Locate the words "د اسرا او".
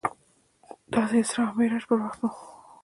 1.09-1.55